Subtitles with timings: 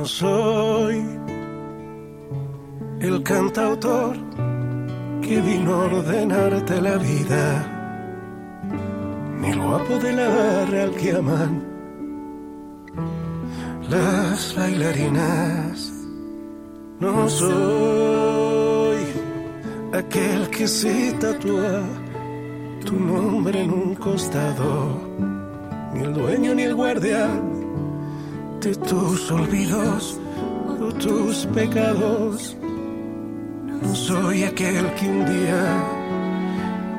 [0.00, 1.04] No soy
[3.00, 4.16] el cantautor
[5.20, 7.44] que vino a ordenarte la vida,
[9.42, 11.62] ni el guapo de la real que aman
[13.90, 15.92] las bailarinas.
[16.98, 19.00] No soy
[19.92, 21.82] aquel que se tatúa
[22.86, 24.98] tu nombre en un costado,
[25.92, 27.49] ni el dueño ni el guardián
[28.60, 30.20] de tus olvidos
[30.68, 32.56] o tus pecados.
[33.82, 35.82] No soy aquel que un día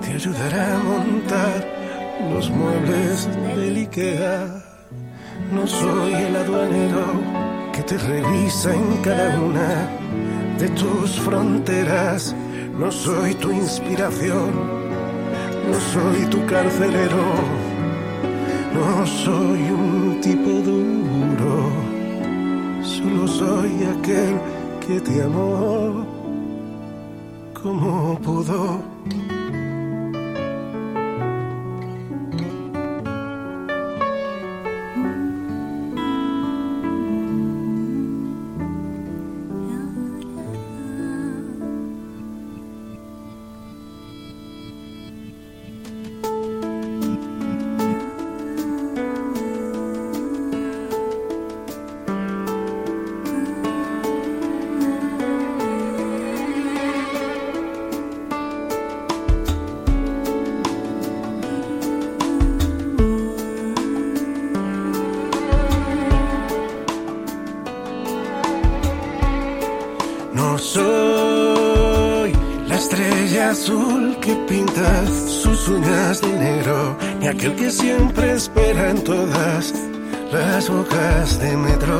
[0.00, 1.64] te ayudará a montar
[2.32, 4.64] los muebles del Ikea.
[5.52, 7.04] No soy el aduanero
[7.72, 9.88] que te revisa en cada una
[10.58, 12.34] de tus fronteras.
[12.76, 14.50] No soy tu inspiración,
[15.70, 17.24] no soy tu carcelero.
[18.74, 20.73] No soy un tipo solo
[23.44, 24.40] soy aquel
[24.86, 26.06] que te amó
[27.52, 28.80] como pudo.
[73.54, 79.72] Azul que pinta sus uñas de negro, ni aquel que siempre espera en todas
[80.32, 81.98] las bocas de metro.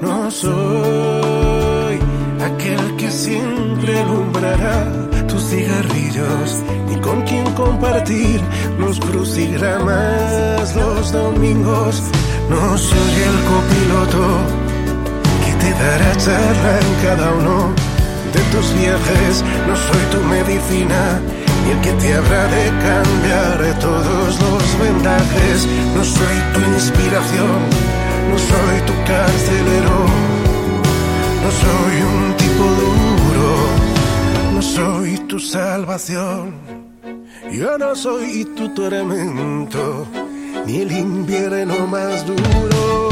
[0.00, 1.94] No soy
[2.48, 4.76] aquel que siempre alumbrará
[5.28, 6.48] tus cigarrillos,
[6.88, 8.40] ni con quien compartir
[8.76, 12.02] los crucigramas los domingos.
[12.50, 14.24] No soy el copiloto
[15.44, 17.83] que te dará charla en cada uno
[18.34, 19.44] de tus viajes.
[19.66, 21.20] No soy tu medicina,
[21.64, 25.66] ni el que te habrá de cambiar todos los vendajes.
[25.94, 27.58] No soy tu inspiración,
[28.30, 29.96] no soy tu carcelero.
[31.44, 33.50] No soy un tipo duro,
[34.54, 36.54] no soy tu salvación.
[37.52, 40.06] Yo no soy tu tormento,
[40.66, 43.03] ni el invierno más duro.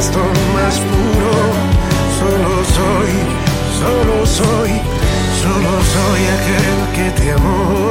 [0.00, 1.32] Corazón más puro.
[2.18, 3.12] Solo soy,
[3.80, 4.70] solo soy,
[5.42, 7.89] solo soy aquel que te amó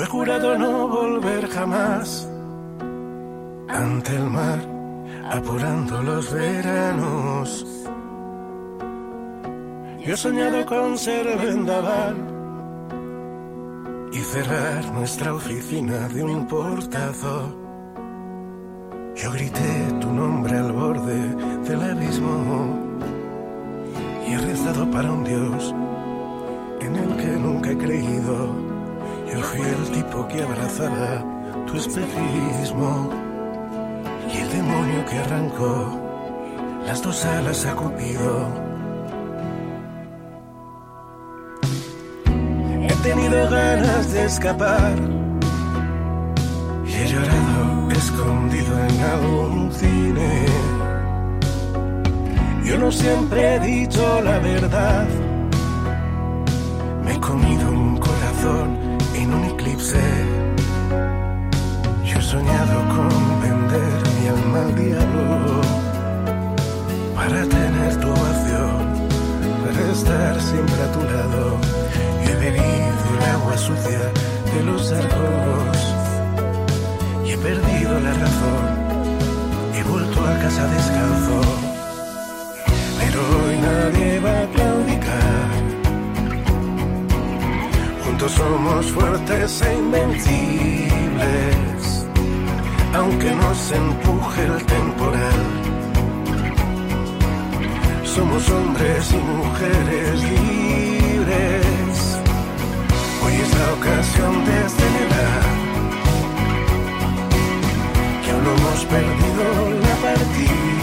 [0.00, 2.26] He jurado no volver jamás
[3.68, 4.58] ante el mar,
[5.30, 7.66] apurando los veranos.
[10.02, 12.16] Yo he soñado con ser vendaval
[14.10, 17.54] y cerrar nuestra oficina de un portazo.
[19.16, 21.34] Yo grité tu nombre al borde
[21.68, 22.74] del abismo
[24.26, 25.74] y he rezado para un Dios
[26.80, 28.69] en el que nunca he creído.
[29.32, 31.24] Yo fui el tipo que abrazaba
[31.66, 33.10] tu espejismo
[34.32, 36.00] y el demonio que arrancó
[36.86, 38.48] las dos alas a Cupido.
[42.82, 44.98] He tenido ganas de escapar
[46.86, 50.46] y he llorado escondido en algún cine.
[52.64, 55.06] Yo no siempre he dicho la verdad.
[57.04, 57.69] Me he comido
[59.80, 59.98] eclipse.
[62.04, 65.60] Yo he soñado con vender mi alma al diablo
[67.14, 69.08] para tener tu ovación,
[69.64, 71.58] para estar siempre a tu lado.
[72.24, 74.12] He bebido el agua sucia
[74.54, 75.78] de los arcos
[77.26, 78.64] y he perdido la razón.
[79.74, 81.40] He vuelto a casa descalzo,
[88.36, 92.06] somos fuertes e invencibles,
[92.94, 95.40] aunque nos empuje el temporal.
[98.04, 102.18] Somos hombres y mujeres libres.
[103.22, 105.44] Hoy es la ocasión de celebrar
[108.22, 109.44] que aún no hemos perdido
[109.86, 110.79] la partida.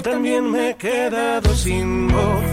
[0.00, 2.44] Yo también me he quedado sin voz,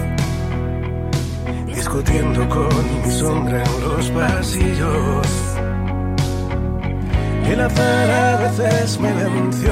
[1.65, 2.67] discutiendo con
[3.05, 5.27] mi sombra en los pasillos.
[7.49, 9.71] El azar a veces me venció,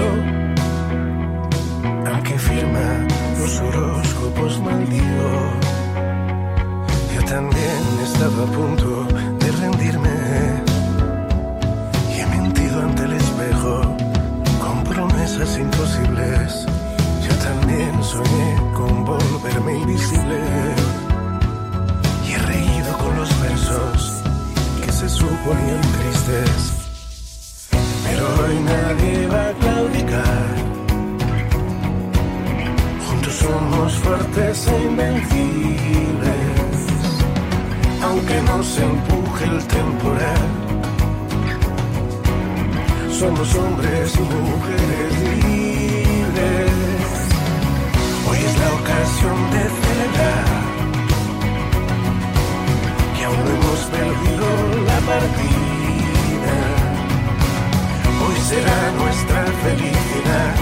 [2.14, 3.08] aunque firma
[3.40, 5.32] los horóscopos maldigo.
[7.14, 9.04] Yo también estaba a punto
[9.38, 10.15] de rendirme
[38.16, 40.48] aunque nos empuje el temporal.
[43.20, 45.14] Somos hombres y mujeres
[45.44, 46.72] libres.
[48.30, 50.46] Hoy es la ocasión de celebrar
[53.16, 54.48] que aún no hemos perdido
[54.90, 56.56] la partida.
[58.24, 60.56] Hoy será nuestra felicidad.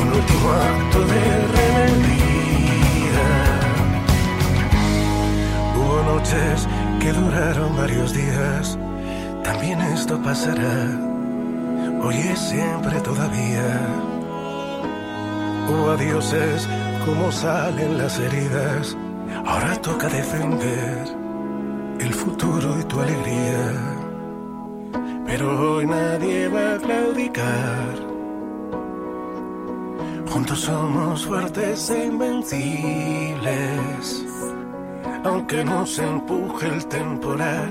[0.00, 1.61] Un último acto de
[6.22, 6.68] noches
[7.00, 8.78] que duraron varios días.
[9.42, 10.88] También esto pasará.
[12.02, 13.80] Hoy es siempre todavía.
[15.68, 16.68] Oh, adioses,
[17.04, 18.96] cómo salen las heridas.
[19.44, 21.08] Ahora toca defender
[21.98, 23.72] el futuro y tu alegría.
[25.26, 28.12] Pero hoy nadie va a claudicar.
[30.28, 32.92] Juntos somos fuertes e invencibles.
[35.24, 37.70] Aunque nos empuje el temporal.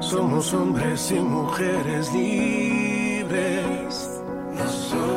[0.00, 4.10] Somos hombres y mujeres libres.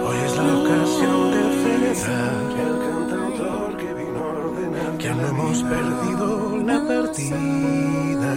[0.05, 5.27] Hoy es la ocasión de celebrar que el cantautor que vino a ordenar que no
[5.27, 8.33] hemos perdido la partida.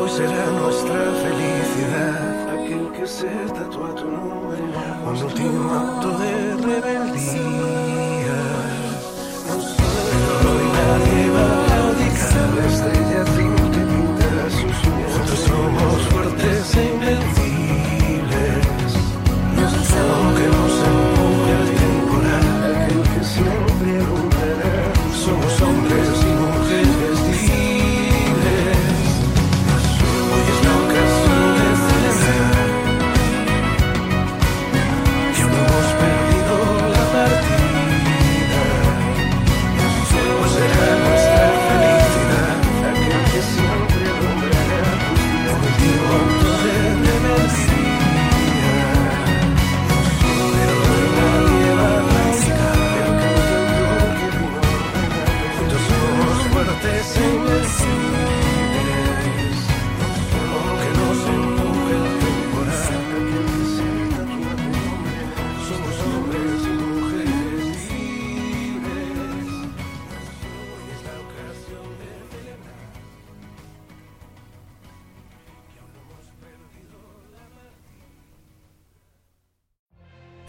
[0.00, 4.60] Hoy será nuestra felicidad aquel que se tatúa tu nombre,
[5.06, 7.85] un último acto de rebeldía.
[25.26, 26.05] Somos hombres